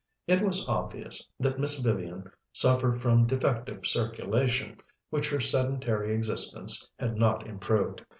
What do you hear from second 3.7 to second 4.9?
circulation,